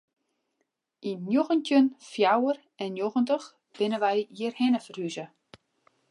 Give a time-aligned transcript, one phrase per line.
[1.09, 5.25] Yn njoggentjin fjouwer en njoggentich binne we hjirhinne ferhûze.